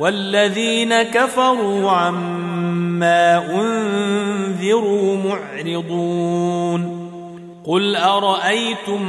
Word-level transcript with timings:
والذين 0.00 1.02
كفروا 1.02 1.90
عما 1.90 3.36
أنذروا 3.62 5.16
معرضون 5.16 7.00
قل 7.64 7.96
أرأيتم 7.96 9.00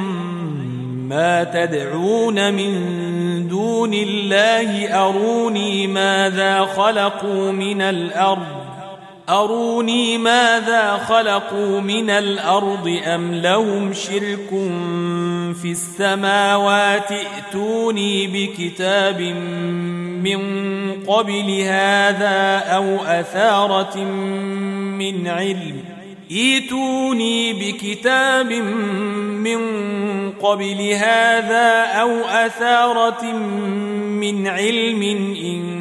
ما 1.10 1.44
تدعون 1.44 2.54
من 2.54 2.92
دون 3.48 3.94
الله 3.94 4.86
أروني 5.06 5.88
ماذا 5.88 6.66
خلقوا 6.66 7.52
من 7.52 7.82
الأرض 7.82 8.48
أروني 9.32 10.18
ماذا 10.18 10.98
خلقوا 10.98 11.80
من 11.82 12.10
الأرض 12.10 13.00
أم 13.06 13.32
لهم 13.34 13.94
شرك 13.94 14.50
في 15.62 15.72
السماوات 15.72 17.12
ائتوني 17.12 18.28
بكتاب 18.28 19.22
من 20.24 20.40
قبل 21.08 21.62
هذا 21.62 22.58
أو 22.66 22.96
أثارة 22.96 23.98
من 24.98 25.28
علم 25.28 25.78
ائتوني 26.32 27.54
بكتاب 27.54 28.52
من 29.44 29.62
قبل 30.32 30.92
هذا 30.92 31.84
أو 31.94 32.10
أثارة 32.26 33.26
من 34.22 34.48
علم 34.48 35.02
إن 35.44 35.81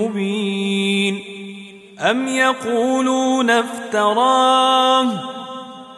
مبين 0.00 1.20
أم 2.10 2.28
يقولون 2.28 3.50
افتراه 3.50 5.12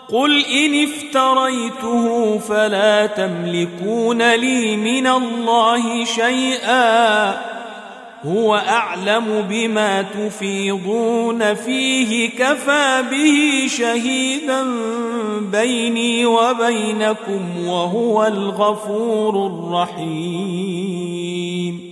قل 0.09 0.45
إن 0.45 0.89
افتريته 0.89 2.39
فلا 2.39 3.07
تملكون 3.07 4.31
لي 4.33 4.77
من 4.77 5.07
الله 5.07 6.05
شيئا 6.05 7.31
هو 8.27 8.55
أعلم 8.55 9.47
بما 9.51 10.03
تفيضون 10.03 11.55
فيه 11.55 12.31
كفى 12.31 13.03
به 13.11 13.67
شهيدا 13.69 14.67
بيني 15.53 16.27
وبينكم 16.27 17.67
وهو 17.67 18.25
الغفور 18.27 19.47
الرحيم 19.47 21.92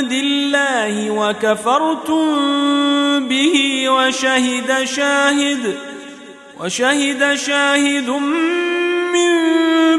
عند 0.00 0.12
الله 0.12 1.10
وكفرتم 1.10 2.28
به 3.28 3.88
وشهد 3.90 4.84
شاهد 4.84 5.76
وشهد 6.60 7.34
شاهد 7.34 8.10
من 9.12 9.38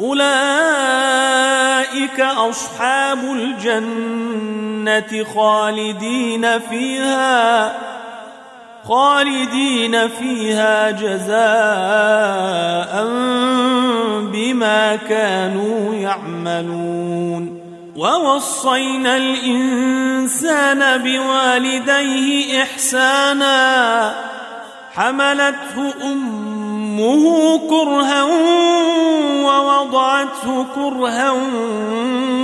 أولئك 0.00 2.20
أصحاب 2.20 3.18
الجنة 3.24 5.24
خالدين 5.34 6.58
فيها 6.60 7.72
خالدين 8.88 10.08
فيها 10.08 10.90
جزاء 10.90 11.44
بما 14.32 14.96
كانوا 15.08 15.94
يعملون 15.94 17.60
ووصينا 17.96 19.16
الإنسان 19.16 20.98
بوالديه 21.02 22.62
إحسانا 22.62 24.12
حملته 24.94 25.92
أمه 26.04 26.63
أمه 27.00 27.58
كرها 27.68 28.24
ووضعته 29.44 30.64
كرها 30.74 31.34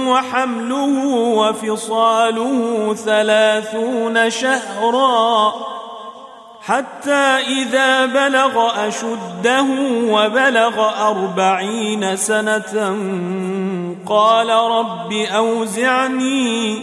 وحمله 0.07 1.05
وفصاله 1.17 2.95
ثلاثون 3.05 4.31
شهرا 4.31 5.55
حتى 6.67 7.39
إذا 7.49 8.07
بلغ 8.07 8.87
أشده 8.89 9.63
وبلغ 10.09 10.91
أربعين 11.11 12.17
سنة 12.17 12.97
قال 14.07 14.49
رب 14.49 15.13
أوزعني 15.13 16.83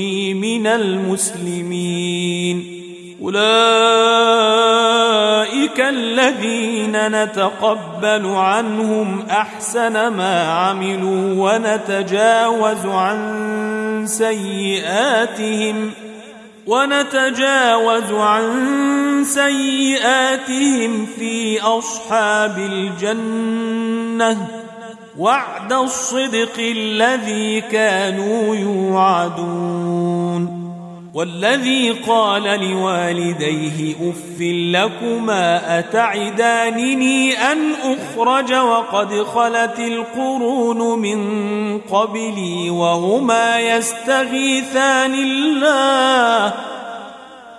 واجعلني 0.00 0.34
من 0.34 0.66
المسلمين 0.66 2.80
أولئك 3.22 3.50
الذين 5.80 7.22
نتقبل 7.22 8.26
عنهم 8.26 9.22
أحسن 9.30 9.92
ما 9.92 10.40
عملوا 10.42 11.18
ونتجاوز 11.52 12.86
عن 12.86 14.04
سيئاتهم 14.08 15.90
ونتجاوز 16.66 18.12
عن 18.12 18.70
سيئاتهم 19.26 21.06
في 21.18 21.60
أصحاب 21.60 22.58
الجنة 22.58 24.48
وعد 25.18 25.72
الصدق 25.72 26.58
الذي 26.58 27.60
كانوا 27.60 28.56
يوعدون 28.56 30.60
والذي 31.14 31.90
قال 31.90 32.42
لوالديه 32.42 33.94
اف 34.10 34.40
لكما 34.40 35.78
اتعدانني 35.78 37.32
ان 37.52 37.58
اخرج 37.82 38.52
وقد 38.54 39.22
خلت 39.22 39.78
القرون 39.78 40.98
من 40.98 41.28
قبلي 41.78 42.70
وهما 42.70 43.60
يستغيثان 43.60 45.14
الله 45.14 46.52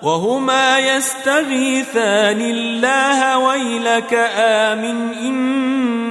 وهما 0.01 0.80
يستغيثان 0.80 2.42
الله 2.42 3.38
ويلك 3.38 4.13
امن 4.39 5.13
ان 5.13 6.11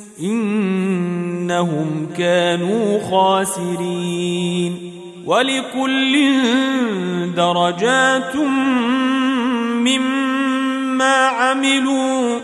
إنهم 0.23 2.07
كانوا 2.17 2.99
خاسرين 3.11 4.91
ولكل 5.25 6.17
درجات 7.37 8.35
مما 9.75 11.13
عملوا 11.27 12.39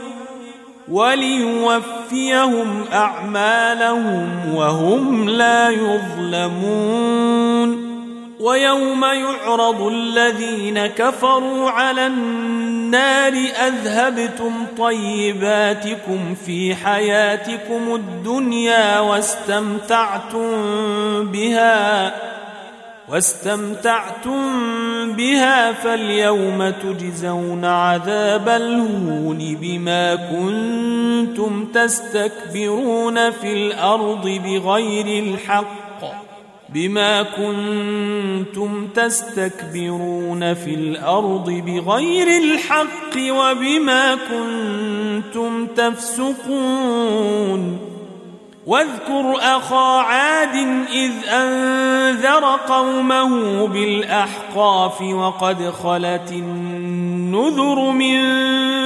وليوفيهم 0.92 2.68
أعمالهم 2.94 4.30
وهم 4.56 5.30
لا 5.30 5.70
يظلمون 5.70 7.87
ويوم 8.40 9.06
يعرض 9.06 9.82
الذين 9.82 10.86
كفروا 10.88 11.70
على 11.70 12.08
النار 12.08 13.34
اذهبتم 13.68 14.66
طيباتكم 14.78 16.36
في 16.46 16.76
حياتكم 16.76 17.96
الدنيا 17.96 19.00
واستمتعتم 19.00 20.50
بها 21.32 22.16
واستمتعتم 23.10 24.40
بها 25.14 25.72
فاليوم 25.74 26.70
تجزون 26.70 27.66
عذاب 27.66 28.50
الهون 28.50 29.58
بما 29.62 30.16
كنتم 30.16 31.66
تستكبرون 31.66 33.32
في 33.32 33.54
الارض 33.54 34.28
بغير 34.46 35.24
الحق 35.24 35.87
بما 36.74 37.24
كنتم 37.24 38.88
تستكبرون 38.88 40.54
في 40.54 40.74
الارض 40.74 41.50
بغير 41.50 42.28
الحق 42.28 43.16
وبما 43.18 44.16
كنتم 44.16 45.66
تفسقون 45.68 47.78
واذكر 48.66 49.34
اخا 49.40 50.00
عاد 50.02 50.68
اذ 50.92 51.12
انذر 51.30 52.56
قومه 52.56 53.68
بالاحقاف 53.68 55.02
وقد 55.02 55.70
خلت 55.70 56.32
النذر 56.32 57.90
من 57.92 58.18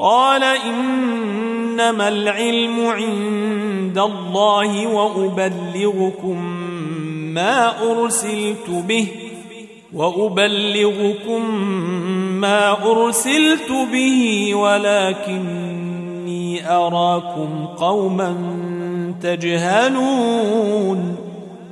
قال 0.00 0.42
إنما 0.42 2.08
العلم 2.08 2.86
عند 2.86 3.98
الله 3.98 4.86
وأبلغكم 4.86 6.44
ما 7.34 7.82
أرسلت 7.92 8.70
به 8.88 9.06
وأبلغكم 9.94 11.54
ما 12.40 12.84
أرسلت 12.90 13.72
به 13.92 14.50
ولكني 14.54 16.70
أراكم 16.70 17.64
قوما 17.76 18.34
تجهلون 19.22 21.29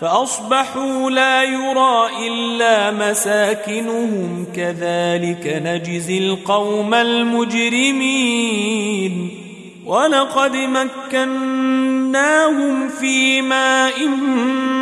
فأصبحوا 0.00 1.10
لا 1.10 1.42
يرى 1.42 2.08
إلا 2.28 2.90
مساكنهم 2.90 4.46
كذلك 4.56 5.62
نجزي 5.64 6.18
القوم 6.18 6.94
المجرمين 6.94 9.30
ولقد 9.86 10.56
مكناهم 10.56 12.88
في 12.88 13.42
ماء 13.42 13.94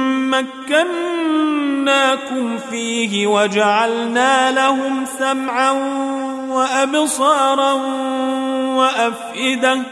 مكناكم 0.07 2.59
فيه 2.71 3.27
وجعلنا 3.27 4.51
لهم 4.51 5.05
سمعا 5.19 5.71
وأبصارا 6.51 7.73
وأفئدة 8.77 9.83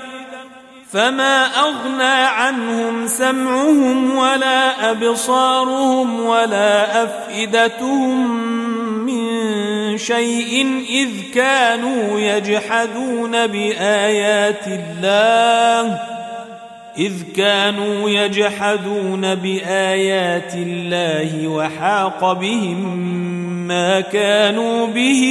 فما 0.95 1.45
أغنى 1.47 2.23
عنهم 2.39 3.07
سمعهم 3.07 4.17
ولا 4.19 4.91
أبصارهم 4.91 6.21
ولا 6.27 7.03
أفئدتهم 7.05 8.29
من 9.07 9.29
شيء 9.99 10.67
إذ 10.89 11.09
كانوا 11.35 12.21
يجحدون 12.21 13.47
بآيات 13.47 14.63
الله 14.67 15.99
إذ 16.99 17.13
كانوا 17.37 18.11
يجحدون 18.11 19.35
بآيات 19.35 20.55
الله 20.55 21.49
وحاق 21.49 22.33
بهم 22.33 22.97
ما 23.69 24.01
كانوا 24.01 24.87
به 24.87 25.25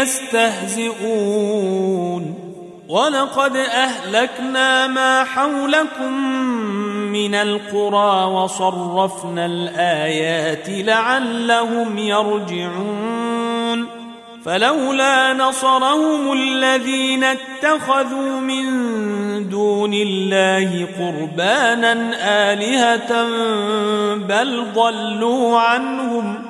يستهزئون 0.00 2.49
ولقد 2.90 3.56
أهلكنا 3.56 4.86
ما 4.86 5.24
حولكم 5.24 6.12
من 7.12 7.34
القرى 7.34 8.24
وصرفنا 8.32 9.46
الآيات 9.46 10.64
لعلهم 10.68 11.98
يرجعون 11.98 13.86
فلولا 14.44 15.32
نصرهم 15.34 16.32
الذين 16.32 17.24
اتخذوا 17.24 18.40
من 18.40 18.64
دون 19.48 19.94
الله 19.94 20.86
قربانا 20.98 21.92
آلهة 22.52 23.22
بل 24.28 24.64
ضلوا 24.74 25.58
عنهم 25.60 26.34
ۖ 26.46 26.49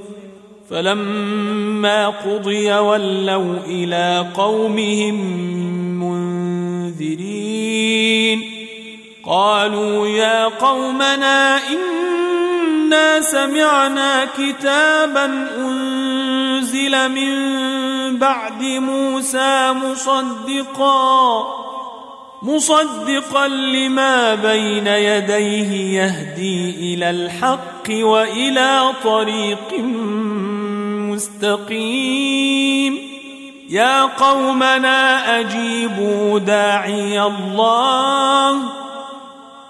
فلما 0.71 2.07
قضي 2.07 2.73
ولوا 2.73 3.55
الى 3.65 4.25
قومهم 4.35 5.15
منذرين 6.95 8.41
قالوا 9.25 10.07
يا 10.07 10.45
قومنا 10.47 11.59
انا 11.67 13.21
سمعنا 13.21 14.25
كتابا 14.37 15.25
انزل 15.57 17.09
من 17.09 17.35
بعد 18.17 18.61
موسى 18.63 19.71
مصدقا 19.73 21.43
مصدقا 22.43 23.47
لما 23.47 24.35
بين 24.35 24.87
يديه 24.87 25.99
يهدي 26.01 26.93
الى 26.93 27.09
الحق 27.09 27.83
والى 27.89 28.81
طريق 29.03 29.79
مستقيم 31.21 33.11
يا 33.69 34.01
قومنا 34.03 35.39
أجيبوا 35.39 36.39
داعي 36.39 37.21
الله 37.21 38.59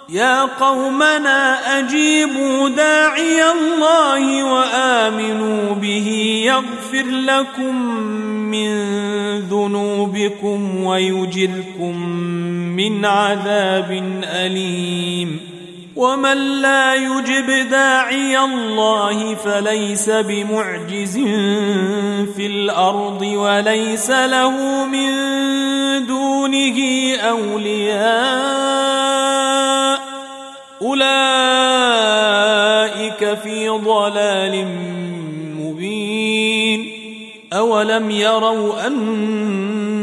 يا 0.09 0.41
قومنا 0.45 1.59
أجيبوا 1.79 2.69
داعي 2.69 3.43
الله 3.51 4.43
وآمنوا 4.53 5.73
به 5.75 6.07
يغفر 6.45 7.05
لكم 7.09 7.75
من 8.51 8.69
ذنوبكم 9.39 10.83
ويجركم 10.83 11.97
من 12.75 13.05
عذاب 13.05 14.03
أليم' 14.23 15.50
ومن 15.95 16.37
لا 16.61 16.95
يجب 16.95 17.69
داعي 17.69 18.37
الله 18.39 19.35
فليس 19.35 20.09
بمعجز 20.09 21.17
في 22.35 22.45
الارض 22.47 23.21
وليس 23.21 24.09
له 24.11 24.85
من 24.85 25.11
دونه 26.07 26.79
اولياء 27.15 29.99
اولئك 30.81 33.37
في 33.43 33.69
ضلال 33.69 34.67
مبين 35.59 36.91
اولم 37.53 38.11
يروا 38.11 38.87
ان 38.87 39.70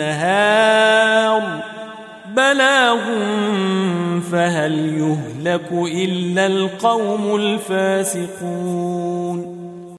النهار 0.00 1.60
بلاغ 2.36 2.98
فهل 4.32 4.78
يهلك 4.78 5.72
إلا 5.72 6.46
القوم 6.46 7.36
الفاسقون 7.36 9.25